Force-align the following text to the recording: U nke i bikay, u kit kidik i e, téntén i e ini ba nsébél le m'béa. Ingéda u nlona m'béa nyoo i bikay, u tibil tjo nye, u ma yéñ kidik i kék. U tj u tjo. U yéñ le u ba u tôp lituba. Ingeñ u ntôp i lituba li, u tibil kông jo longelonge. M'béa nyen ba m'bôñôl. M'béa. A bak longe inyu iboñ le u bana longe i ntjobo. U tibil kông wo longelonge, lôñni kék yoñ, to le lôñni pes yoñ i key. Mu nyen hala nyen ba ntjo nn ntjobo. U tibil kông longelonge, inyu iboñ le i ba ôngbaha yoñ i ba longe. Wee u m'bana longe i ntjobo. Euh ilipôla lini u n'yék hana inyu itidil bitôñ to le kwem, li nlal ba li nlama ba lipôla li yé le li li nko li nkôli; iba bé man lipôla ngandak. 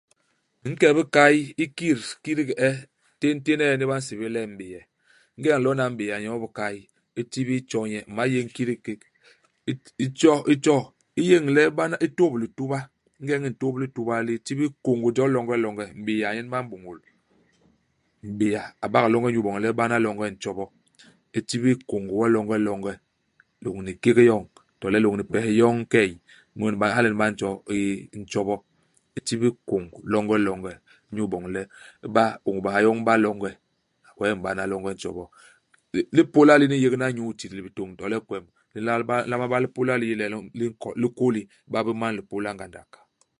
U 0.65 0.69
nke 0.69 0.85
i 0.91 0.95
bikay, 0.97 1.35
u 1.63 1.65
kit 1.81 2.01
kidik 2.23 2.49
i 2.51 2.55
e, 2.67 2.69
téntén 3.19 3.61
i 3.61 3.65
e 3.67 3.73
ini 3.75 3.85
ba 3.89 3.95
nsébél 3.99 4.31
le 4.35 4.39
m'béa. 4.51 4.81
Ingéda 5.37 5.57
u 5.57 5.61
nlona 5.61 5.85
m'béa 5.91 6.15
nyoo 6.21 6.37
i 6.37 6.41
bikay, 6.45 6.75
u 7.19 7.21
tibil 7.31 7.61
tjo 7.69 7.79
nye, 7.89 7.99
u 8.07 8.11
ma 8.15 8.23
yéñ 8.33 8.47
kidik 8.55 8.79
i 8.87 8.95
kék. 9.01 9.03
U 9.69 9.73
tj 10.15 10.23
u 10.29 10.53
tjo. 10.63 10.75
U 11.17 11.21
yéñ 11.29 11.45
le 11.55 11.63
u 11.67 11.71
ba 11.77 11.83
u 11.89 12.07
tôp 12.17 12.33
lituba. 12.41 12.79
Ingeñ 13.21 13.43
u 13.47 13.51
ntôp 13.53 13.75
i 13.79 13.85
lituba 13.85 14.15
li, 14.27 14.33
u 14.37 14.43
tibil 14.45 14.69
kông 14.83 15.03
jo 15.15 15.25
longelonge. 15.35 15.85
M'béa 15.99 16.29
nyen 16.35 16.49
ba 16.53 16.59
m'bôñôl. 16.63 16.99
M'béa. 18.29 18.63
A 18.83 18.87
bak 18.93 19.05
longe 19.11 19.29
inyu 19.29 19.41
iboñ 19.41 19.55
le 19.63 19.67
u 19.69 19.73
bana 19.79 19.97
longe 20.05 20.25
i 20.27 20.31
ntjobo. 20.35 20.65
U 21.37 21.41
tibil 21.49 21.77
kông 21.89 22.07
wo 22.15 22.25
longelonge, 22.35 22.93
lôñni 23.63 23.93
kék 24.03 24.17
yoñ, 24.29 24.43
to 24.79 24.85
le 24.91 24.97
lôñni 25.03 25.23
pes 25.31 25.45
yoñ 25.59 25.77
i 25.81 25.85
key. 25.93 26.11
Mu 26.57 26.63
nyen 26.67 26.81
hala 26.95 27.09
nyen 27.09 27.17
ba 27.21 27.27
ntjo 27.31 27.49
nn 27.69 28.23
ntjobo. 28.23 28.55
U 29.15 29.19
tibil 29.27 29.53
kông 29.69 29.89
longelonge, 30.11 30.73
inyu 31.11 31.23
iboñ 31.29 31.43
le 31.55 31.61
i 32.05 32.11
ba 32.15 32.23
ôngbaha 32.49 32.79
yoñ 32.85 32.97
i 33.01 33.05
ba 33.07 33.15
longe. 33.25 33.51
Wee 34.19 34.33
u 34.33 34.35
m'bana 34.37 34.63
longe 34.71 34.91
i 34.91 34.93
ntjobo. 34.97 35.23
Euh 35.95 36.03
ilipôla 36.13 36.53
lini 36.59 36.75
u 36.75 36.79
n'yék 36.81 36.93
hana 36.99 37.07
inyu 37.11 37.23
itidil 37.31 37.61
bitôñ 37.67 37.89
to 37.97 38.03
le 38.11 38.17
kwem, 38.27 38.45
li 38.73 38.79
nlal 38.81 39.03
ba 39.09 39.15
li 39.21 39.27
nlama 39.29 39.45
ba 39.51 39.57
lipôla 39.63 39.93
li 40.01 40.05
yé 40.11 40.15
le 40.21 40.27
li 40.33 40.37
li 40.59 40.65
nko 40.71 40.89
li 40.99 41.05
nkôli; 41.07 41.41
iba 41.67 41.79
bé 41.85 41.91
man 42.01 42.13
lipôla 42.19 42.49
ngandak. 42.55 42.89